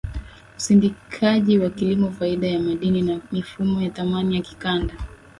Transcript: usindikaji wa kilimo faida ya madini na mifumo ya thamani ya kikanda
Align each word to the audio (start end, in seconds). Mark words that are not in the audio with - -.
usindikaji 0.57 1.59
wa 1.59 1.69
kilimo 1.69 2.11
faida 2.11 2.47
ya 2.47 2.59
madini 2.59 3.01
na 3.01 3.19
mifumo 3.31 3.81
ya 3.81 3.89
thamani 3.89 4.35
ya 4.35 4.41
kikanda 4.41 4.93